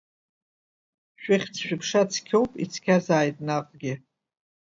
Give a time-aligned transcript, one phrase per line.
[1.21, 3.93] Шәыхьӡ-шәыԥша цқьоуп, ицқьазааит наҟгьы.